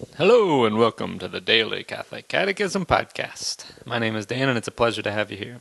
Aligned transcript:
Hello, 0.00 0.64
and 0.64 0.78
welcome 0.78 1.18
to 1.18 1.28
the 1.28 1.42
Daily 1.42 1.84
Catholic 1.84 2.26
Catechism 2.26 2.86
Podcast. 2.86 3.66
My 3.84 3.98
name 3.98 4.16
is 4.16 4.24
Dan, 4.24 4.48
and 4.48 4.56
it's 4.56 4.66
a 4.66 4.72
pleasure 4.72 5.02
to 5.02 5.12
have 5.12 5.30
you 5.30 5.36
here. 5.36 5.60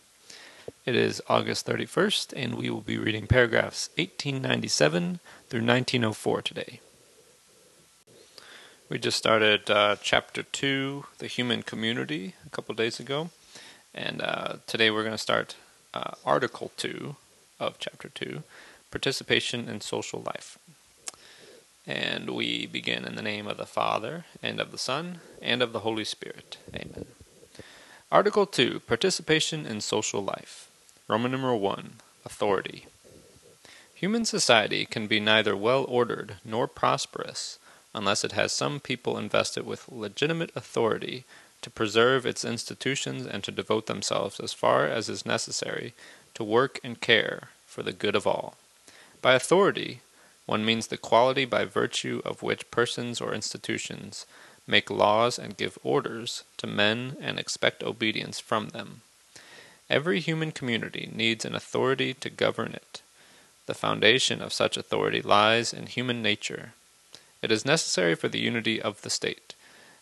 It 0.86 0.96
is 0.96 1.22
August 1.28 1.68
31st, 1.68 2.34
and 2.38 2.56
we 2.56 2.70
will 2.70 2.80
be 2.80 2.98
reading 2.98 3.28
paragraphs 3.28 3.90
1897 3.98 5.20
through 5.50 5.60
1904 5.60 6.42
today. 6.42 6.80
We 8.88 8.98
just 8.98 9.18
started 9.18 9.70
uh, 9.70 9.98
Chapter 10.02 10.44
2, 10.44 11.04
The 11.18 11.28
Human 11.28 11.62
Community, 11.62 12.36
a 12.46 12.50
couple 12.50 12.74
days 12.76 12.98
ago, 12.98 13.32
and 13.94 14.22
uh, 14.22 14.56
today 14.68 14.90
we're 14.90 15.04
going 15.04 15.12
to 15.12 15.18
start 15.18 15.58
uh, 15.94 16.12
Article 16.26 16.72
2 16.78 17.18
of 17.60 17.78
Chapter 17.78 18.08
2, 18.08 18.44
Participation 18.90 19.68
in 19.68 19.82
Social 19.82 20.22
Life. 20.26 20.58
And 21.90 22.30
we 22.30 22.68
begin 22.68 23.04
in 23.04 23.16
the 23.16 23.24
name 23.24 23.48
of 23.48 23.58
the 23.58 23.66
Father, 23.66 24.26
and 24.44 24.60
of 24.60 24.72
the 24.72 24.78
Son, 24.78 25.22
and 25.42 25.64
of 25.64 25.74
the 25.74 25.80
Holy 25.80 26.06
Spirit. 26.06 26.58
Amen. 26.72 27.08
Article 28.12 28.46
2 28.46 28.82
Participation 28.82 29.66
in 29.66 29.82
Social 29.82 30.24
Life. 30.24 30.70
Roman 31.08 31.32
number 31.32 31.56
1 31.56 31.94
Authority. 32.24 32.86
Human 33.96 34.24
society 34.24 34.86
can 34.86 35.08
be 35.08 35.20
neither 35.20 35.58
well 35.58 35.84
ordered 35.90 36.36
nor 36.46 36.68
prosperous 36.68 37.58
unless 37.96 38.24
it 38.24 38.34
has 38.34 38.54
some 38.54 38.80
people 38.80 39.18
invested 39.18 39.66
with 39.66 39.92
legitimate 39.92 40.52
authority 40.56 41.24
to 41.64 41.72
preserve 41.72 42.24
its 42.24 42.46
institutions 42.46 43.26
and 43.26 43.44
to 43.44 43.52
devote 43.52 43.88
themselves 43.88 44.40
as 44.40 44.54
far 44.54 44.86
as 44.86 45.10
is 45.10 45.26
necessary 45.26 45.96
to 46.36 46.44
work 46.44 46.80
and 46.84 47.02
care 47.02 47.50
for 47.66 47.82
the 47.82 47.94
good 47.94 48.16
of 48.16 48.28
all. 48.28 48.54
By 49.24 49.34
authority, 49.34 50.02
one 50.50 50.66
means 50.66 50.88
the 50.88 50.98
quality 50.98 51.46
by 51.46 51.64
virtue 51.64 52.24
of 52.26 52.42
which 52.42 52.72
persons 52.72 53.22
or 53.22 53.36
institutions 53.36 54.26
make 54.66 54.90
laws 54.90 55.38
and 55.38 55.56
give 55.56 55.78
orders 55.84 56.44
to 56.58 56.66
men 56.66 57.16
and 57.22 57.38
expect 57.38 57.84
obedience 57.84 58.40
from 58.40 58.70
them. 58.70 59.02
Every 59.92 60.20
human 60.20 60.52
community 60.52 61.08
needs 61.14 61.46
an 61.46 61.54
authority 61.54 62.16
to 62.16 62.32
govern 62.32 62.72
it. 62.72 63.04
The 63.68 63.76
foundation 63.76 64.42
of 64.42 64.52
such 64.52 64.76
authority 64.76 65.22
lies 65.22 65.72
in 65.72 65.86
human 65.86 66.24
nature. 66.24 66.74
It 67.44 67.52
is 67.52 67.64
necessary 67.64 68.16
for 68.16 68.28
the 68.28 68.40
unity 68.40 68.82
of 68.82 69.04
the 69.04 69.12
state. 69.12 69.54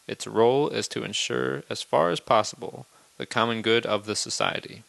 Its 0.07 0.25
role 0.25 0.69
is 0.69 0.87
to 0.87 1.03
ensure, 1.03 1.63
as 1.69 1.81
far 1.81 2.09
as 2.09 2.21
possible, 2.21 2.85
the 3.17 3.25
common 3.25 3.61
good 3.61 3.85
of 3.85 4.05
the 4.05 4.15
society. 4.15 4.83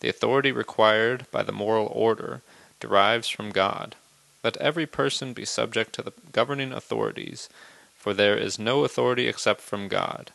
The 0.00 0.08
authority 0.08 0.50
required 0.50 1.26
by 1.30 1.42
the 1.42 1.52
moral 1.52 1.90
order 1.92 2.40
derives 2.80 3.28
from 3.28 3.50
God. 3.50 3.96
Let 4.44 4.58
every 4.58 4.84
person 4.84 5.32
be 5.32 5.46
subject 5.46 5.94
to 5.94 6.02
the 6.02 6.12
governing 6.30 6.70
authorities, 6.70 7.48
for 7.96 8.12
there 8.12 8.36
is 8.36 8.58
no 8.58 8.84
authority 8.84 9.26
except 9.26 9.62
from 9.62 9.88
God, 9.88 10.32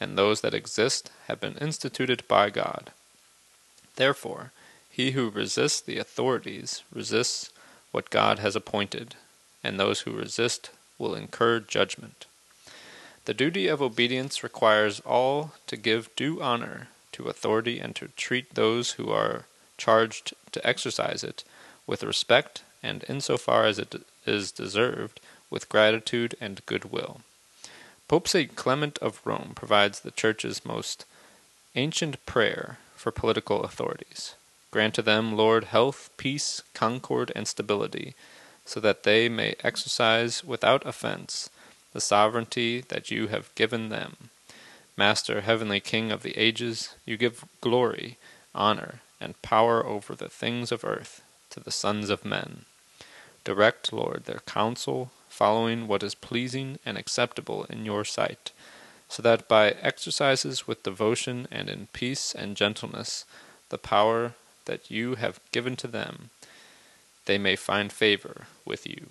and 0.00 0.18
those 0.18 0.40
that 0.40 0.52
exist 0.52 1.12
have 1.28 1.40
been 1.40 1.56
instituted 1.58 2.26
by 2.26 2.50
God. 2.50 2.90
Therefore, 3.94 4.50
he 4.90 5.12
who 5.12 5.30
resists 5.30 5.80
the 5.80 5.98
authorities 5.98 6.82
resists 6.92 7.50
what 7.92 8.10
God 8.10 8.40
has 8.40 8.56
appointed, 8.56 9.14
and 9.62 9.78
those 9.78 10.00
who 10.00 10.10
resist 10.10 10.70
will 10.98 11.14
incur 11.14 11.60
judgment. 11.60 12.26
The 13.26 13.34
duty 13.34 13.68
of 13.68 13.80
obedience 13.80 14.42
requires 14.42 15.00
all 15.00 15.52
to 15.68 15.76
give 15.76 16.14
due 16.16 16.42
honor 16.42 16.88
to 17.12 17.28
authority 17.28 17.78
and 17.78 17.94
to 17.94 18.08
treat 18.16 18.54
those 18.54 18.92
who 18.92 19.10
are 19.10 19.44
charged 19.78 20.34
to 20.50 20.66
exercise 20.66 21.22
it 21.22 21.44
with 21.86 22.02
respect 22.02 22.62
and 22.86 23.04
insofar 23.08 23.64
as 23.64 23.78
it 23.78 23.94
is 24.24 24.52
deserved, 24.52 25.20
with 25.50 25.68
gratitude 25.68 26.34
and 26.40 26.64
goodwill. 26.66 27.20
Pope 28.08 28.28
St. 28.28 28.54
Clement 28.54 28.98
of 28.98 29.20
Rome 29.24 29.52
provides 29.54 30.00
the 30.00 30.12
Church's 30.12 30.64
most 30.64 31.04
ancient 31.74 32.24
prayer 32.24 32.78
for 32.94 33.10
political 33.10 33.62
authorities. 33.62 34.34
Grant 34.70 34.94
to 34.94 35.02
them, 35.02 35.36
Lord, 35.36 35.64
health, 35.64 36.10
peace, 36.16 36.62
concord, 36.74 37.32
and 37.34 37.48
stability, 37.48 38.14
so 38.64 38.80
that 38.80 39.02
they 39.02 39.28
may 39.28 39.54
exercise 39.62 40.44
without 40.44 40.86
offense 40.86 41.50
the 41.92 42.00
sovereignty 42.00 42.80
that 42.88 43.10
you 43.10 43.28
have 43.28 43.54
given 43.54 43.88
them. 43.88 44.30
Master, 44.96 45.40
heavenly 45.40 45.80
King 45.80 46.12
of 46.12 46.22
the 46.22 46.36
ages, 46.38 46.94
you 47.04 47.16
give 47.16 47.44
glory, 47.60 48.18
honor, 48.54 49.00
and 49.20 49.40
power 49.42 49.84
over 49.84 50.14
the 50.14 50.28
things 50.28 50.72
of 50.72 50.84
earth 50.84 51.22
to 51.50 51.60
the 51.60 51.70
sons 51.70 52.10
of 52.10 52.24
men. 52.24 52.64
Direct, 53.46 53.92
Lord, 53.92 54.24
their 54.24 54.40
counsel, 54.40 55.12
following 55.28 55.86
what 55.86 56.02
is 56.02 56.16
pleasing 56.16 56.80
and 56.84 56.98
acceptable 56.98 57.62
in 57.70 57.84
your 57.84 58.04
sight, 58.04 58.50
so 59.08 59.22
that 59.22 59.46
by 59.46 59.70
exercises 59.80 60.66
with 60.66 60.82
devotion 60.82 61.46
and 61.48 61.70
in 61.70 61.86
peace 61.92 62.34
and 62.34 62.56
gentleness, 62.56 63.24
the 63.68 63.78
power 63.78 64.34
that 64.64 64.90
you 64.90 65.14
have 65.14 65.38
given 65.52 65.76
to 65.76 65.86
them, 65.86 66.30
they 67.26 67.38
may 67.38 67.54
find 67.54 67.92
favor 67.92 68.48
with 68.64 68.84
you. 68.84 69.10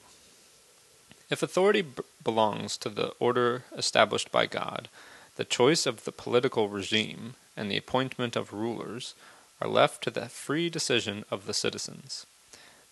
If 1.30 1.42
authority 1.42 1.84
b- 1.84 2.04
belongs 2.22 2.76
to 2.80 2.90
the 2.90 3.14
order 3.22 3.64
established 3.72 4.34
by 4.34 4.48
God, 4.48 4.90
the 5.38 5.46
choice 5.46 5.86
of 5.86 6.04
the 6.04 6.12
political 6.12 6.68
regime 6.68 7.36
and 7.56 7.72
the 7.72 7.78
appointment 7.78 8.36
of 8.36 8.52
rulers 8.52 9.16
are 9.62 9.70
left 9.70 10.04
to 10.04 10.12
the 10.12 10.28
free 10.28 10.70
decision 10.70 11.24
of 11.32 11.46
the 11.46 11.54
citizens. 11.54 12.26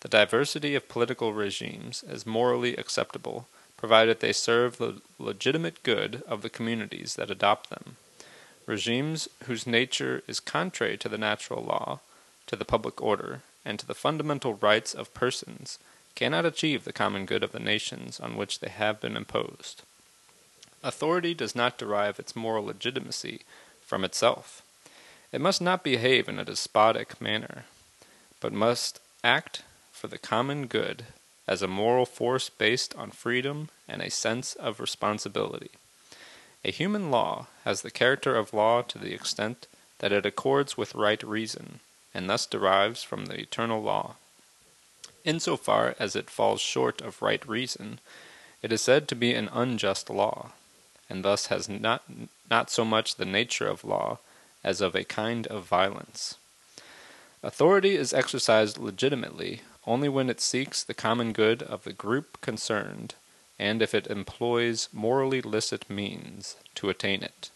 The 0.04 0.08
diversity 0.10 0.74
of 0.74 0.86
political 0.86 1.32
regimes 1.32 2.04
is 2.06 2.26
morally 2.26 2.76
acceptable, 2.76 3.48
provided 3.78 4.20
they 4.20 4.34
serve 4.34 4.76
the 4.76 5.00
legitimate 5.18 5.82
good 5.82 6.22
of 6.28 6.42
the 6.42 6.50
communities 6.50 7.14
that 7.14 7.30
adopt 7.30 7.70
them. 7.70 7.96
Regimes 8.66 9.30
whose 9.44 9.66
nature 9.66 10.22
is 10.28 10.40
contrary 10.40 10.98
to 10.98 11.08
the 11.08 11.16
natural 11.16 11.64
law, 11.64 12.00
to 12.48 12.54
the 12.54 12.66
public 12.66 13.00
order, 13.00 13.40
and 13.64 13.78
to 13.78 13.86
the 13.86 13.94
fundamental 13.94 14.52
rights 14.52 14.92
of 14.92 15.14
persons 15.14 15.78
cannot 16.14 16.44
achieve 16.44 16.84
the 16.84 16.92
common 16.92 17.24
good 17.24 17.42
of 17.42 17.52
the 17.52 17.58
nations 17.58 18.20
on 18.20 18.36
which 18.36 18.60
they 18.60 18.68
have 18.68 19.00
been 19.00 19.16
imposed. 19.16 19.84
Authority 20.82 21.32
does 21.32 21.56
not 21.56 21.78
derive 21.78 22.18
its 22.18 22.36
moral 22.36 22.66
legitimacy 22.66 23.40
from 23.80 24.04
itself. 24.04 24.60
It 25.32 25.40
must 25.40 25.62
not 25.62 25.82
behave 25.82 26.28
in 26.28 26.38
a 26.38 26.44
despotic 26.44 27.22
manner, 27.22 27.64
but 28.40 28.52
must 28.52 29.00
act 29.24 29.62
for 29.94 30.08
the 30.08 30.18
common 30.18 30.66
good 30.66 31.04
as 31.46 31.62
a 31.62 31.68
moral 31.68 32.04
force 32.04 32.50
based 32.50 32.94
on 32.96 33.10
freedom 33.10 33.68
and 33.88 34.02
a 34.02 34.10
sense 34.10 34.54
of 34.54 34.80
responsibility. 34.80 35.70
A 36.64 36.72
human 36.72 37.10
law 37.10 37.46
has 37.64 37.82
the 37.82 37.92
character 37.92 38.34
of 38.34 38.52
law 38.52 38.82
to 38.82 38.98
the 38.98 39.14
extent 39.14 39.66
that 40.00 40.12
it 40.12 40.26
accords 40.26 40.76
with 40.76 40.94
right 40.94 41.22
reason, 41.22 41.78
and 42.12 42.28
thus 42.28 42.44
derives 42.44 43.02
from 43.02 43.26
the 43.26 43.38
eternal 43.38 43.80
law. 43.80 44.16
Insofar 45.24 45.94
as 45.98 46.16
it 46.16 46.28
falls 46.28 46.60
short 46.60 47.00
of 47.00 47.22
right 47.22 47.46
reason, 47.48 48.00
it 48.62 48.72
is 48.72 48.82
said 48.82 49.06
to 49.08 49.14
be 49.14 49.32
an 49.32 49.48
unjust 49.52 50.10
law, 50.10 50.50
and 51.08 51.24
thus 51.24 51.46
has 51.46 51.68
not, 51.68 52.02
not 52.50 52.68
so 52.68 52.84
much 52.84 53.14
the 53.14 53.24
nature 53.24 53.68
of 53.68 53.84
law 53.84 54.18
as 54.64 54.80
of 54.80 54.94
a 54.94 55.04
kind 55.04 55.46
of 55.46 55.64
violence. 55.64 56.36
Authority 57.42 57.94
is 57.94 58.12
exercised 58.12 58.78
legitimately 58.78 59.60
only 59.86 60.08
when 60.08 60.30
it 60.30 60.40
seeks 60.40 60.82
the 60.82 60.94
common 60.94 61.32
good 61.32 61.62
of 61.62 61.84
the 61.84 61.92
group 61.92 62.40
concerned, 62.40 63.14
and 63.58 63.82
if 63.82 63.94
it 63.94 64.06
employs 64.06 64.88
morally 64.92 65.40
licit 65.40 65.88
means 65.88 66.56
to 66.74 66.88
attain 66.88 67.22
it. 67.22 67.50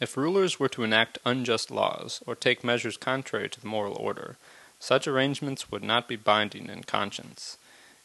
If 0.00 0.16
rulers 0.16 0.58
were 0.58 0.68
to 0.70 0.82
enact 0.82 1.18
unjust 1.26 1.70
laws, 1.70 2.22
or 2.26 2.34
take 2.34 2.64
measures 2.64 2.96
contrary 2.96 3.48
to 3.50 3.60
the 3.60 3.66
moral 3.66 3.94
order, 3.96 4.36
such 4.78 5.06
arrangements 5.06 5.70
would 5.70 5.84
not 5.84 6.08
be 6.08 6.16
binding 6.16 6.70
in 6.70 6.84
conscience. 6.84 7.58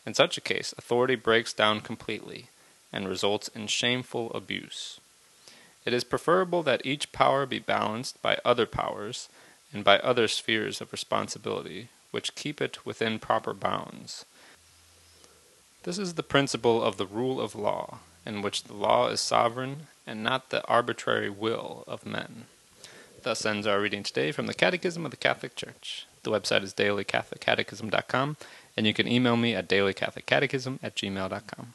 In 0.06 0.14
such 0.14 0.38
a 0.38 0.42
case, 0.42 0.74
authority 0.78 1.16
breaks 1.16 1.54
down 1.54 1.80
completely, 1.80 2.50
and 2.92 3.08
results 3.08 3.48
in 3.50 3.68
shameful 3.68 4.32
abuse. 4.34 5.00
It 5.86 5.94
is 5.94 6.04
preferable 6.04 6.64
that 6.64 6.86
each 6.86 7.12
power 7.12 7.46
be 7.46 7.60
balanced 7.60 8.22
by 8.22 8.40
other 8.44 8.66
powers, 8.66 9.30
and 9.72 9.84
by 9.84 10.00
other 10.00 10.28
spheres 10.28 10.82
of 10.82 10.92
responsibility, 10.92 11.90
which 12.16 12.34
keep 12.34 12.62
it 12.62 12.86
within 12.86 13.20
proper 13.20 13.54
bounds. 13.54 14.24
This 15.84 15.98
is 16.00 16.14
the 16.14 16.24
principle 16.24 16.82
of 16.82 16.96
the 16.96 17.06
rule 17.06 17.42
of 17.42 17.56
law, 17.56 18.00
in 18.26 18.42
which 18.42 18.64
the 18.64 18.74
law 18.74 19.10
is 19.10 19.20
sovereign 19.20 19.88
and 20.08 20.24
not 20.24 20.50
the 20.50 20.66
arbitrary 20.66 21.30
will 21.30 21.84
of 21.88 22.06
men. 22.06 22.46
Thus 23.24 23.46
ends 23.46 23.68
our 23.68 23.82
reading 23.82 24.02
today 24.02 24.32
from 24.32 24.48
the 24.48 24.54
Catechism 24.54 25.04
of 25.04 25.12
the 25.12 25.18
Catholic 25.18 25.58
Church. 25.58 26.08
The 26.24 26.32
website 26.32 26.64
is 26.64 26.74
dailycatholiccatechism.com, 26.74 28.38
and 28.78 28.88
you 28.88 28.94
can 28.94 29.10
email 29.10 29.36
me 29.36 29.54
at 29.54 29.68
dailycatholiccatechism 29.68 30.80
at 30.82 30.96
gmail.com. 30.96 31.74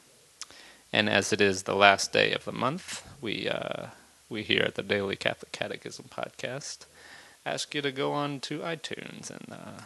And 0.91 1.11
as 1.11 1.35
it 1.35 1.43
is 1.43 1.65
the 1.65 1.77
last 1.77 2.15
day 2.15 2.33
of 2.33 2.47
the 2.47 2.53
month, 2.53 3.07
we, 3.21 3.47
uh, 3.47 3.89
we 4.31 4.43
here 4.43 4.63
at 4.63 4.77
the 4.77 4.83
Daily 4.83 5.17
Catholic 5.17 5.53
Catechism 5.53 6.07
podcast 6.11 6.87
ask 7.45 7.75
you 7.75 7.83
to 7.83 7.93
go 7.93 8.13
on 8.15 8.41
to 8.41 8.61
iTunes 8.61 9.29
and 9.29 9.53
uh, 9.53 9.83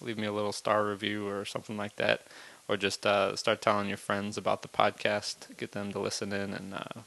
leave 0.00 0.18
me 0.18 0.26
a 0.26 0.32
little 0.32 0.52
star 0.52 0.84
review 0.84 1.28
or 1.28 1.44
something 1.44 1.76
like 1.76 1.96
that, 1.96 2.22
or 2.68 2.76
just 2.76 3.06
uh, 3.06 3.36
start 3.36 3.62
telling 3.62 3.88
your 3.88 3.96
friends 3.96 4.36
about 4.36 4.62
the 4.62 4.68
podcast. 4.68 5.56
Get 5.56 5.72
them 5.72 5.92
to 5.92 5.98
listen 5.98 6.32
in 6.32 6.52
and 6.52 6.74
uh, 6.74 7.00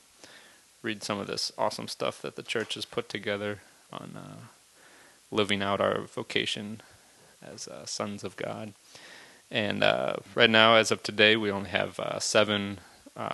read 0.81 1.03
some 1.03 1.19
of 1.19 1.27
this 1.27 1.51
awesome 1.57 1.87
stuff 1.87 2.21
that 2.21 2.35
the 2.35 2.43
church 2.43 2.75
has 2.75 2.85
put 2.85 3.09
together 3.09 3.59
on 3.91 4.15
uh, 4.15 4.37
living 5.31 5.61
out 5.61 5.81
our 5.81 6.01
vocation 6.01 6.81
as 7.41 7.67
uh, 7.67 7.85
sons 7.85 8.23
of 8.23 8.35
God. 8.35 8.73
And 9.51 9.83
uh, 9.83 10.17
right 10.35 10.49
now, 10.49 10.75
as 10.75 10.91
of 10.91 11.01
today, 11.01 11.35
we 11.35 11.51
only 11.51 11.69
have 11.69 11.99
uh, 11.99 12.19
seven 12.19 12.79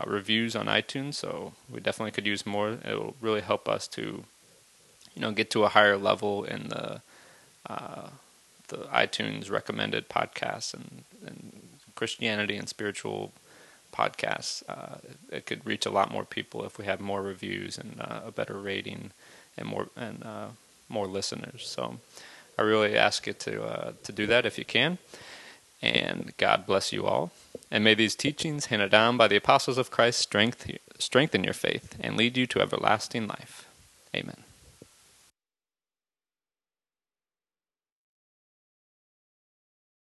reviews 0.08 0.56
on 0.56 0.66
iTunes, 0.66 1.14
so 1.14 1.54
we 1.70 1.80
definitely 1.80 2.12
could 2.12 2.26
use 2.26 2.44
more. 2.44 2.80
It 2.84 2.98
will 2.98 3.16
really 3.22 3.42
help 3.42 3.70
us 3.70 3.88
to, 3.90 4.24
you 5.14 5.22
know, 5.22 5.32
get 5.32 5.52
to 5.52 5.64
a 5.64 5.70
higher 5.70 5.96
level 5.96 6.44
in 6.44 6.70
the 6.70 7.02
the 8.68 8.78
iTunes 8.78 9.52
recommended 9.52 10.10
podcasts 10.10 10.74
and, 10.74 11.04
and 11.26 11.70
Christianity 11.96 12.56
and 12.56 12.68
spiritual 12.68 13.32
podcasts. 13.94 14.64
Uh, 14.68 14.98
it 15.32 15.46
could 15.46 15.66
reach 15.66 15.86
a 15.86 15.90
lot 15.92 16.12
more 16.12 16.26
people 16.26 16.66
if 16.66 16.78
we 16.78 16.86
have 16.86 17.00
more 17.00 17.22
reviews 17.22 17.78
and 17.78 18.00
uh, 18.02 18.22
a 18.26 18.32
better 18.32 18.60
rating 18.60 19.12
and 19.58 19.68
more 19.68 19.88
and 19.96 20.24
uh, 20.24 20.48
more 20.90 21.08
listeners. 21.08 21.66
So 21.68 22.00
I 22.58 22.62
really 22.64 22.98
ask 22.98 23.26
you 23.28 23.34
to 23.34 23.64
uh, 23.64 23.92
to 24.04 24.12
do 24.12 24.26
that 24.28 24.46
if 24.46 24.58
you 24.58 24.66
can. 24.66 24.98
And 25.82 26.34
God 26.38 26.66
bless 26.66 26.92
you 26.92 27.06
all. 27.06 27.32
And 27.70 27.84
may 27.84 27.96
these 27.96 28.16
teachings 28.16 28.68
handed 28.68 28.92
down 28.92 29.18
by 29.18 29.28
the 29.28 29.36
apostles 29.36 29.78
of 29.78 29.92
Christ 29.92 30.20
strength, 30.20 30.70
strengthen 30.98 31.44
your 31.44 31.54
faith 31.54 31.98
and 32.00 32.18
lead 32.18 32.38
you 32.38 32.48
to 32.48 32.62
everlasting 32.62 33.28
life. 33.28 33.68
Amen. 34.16 34.55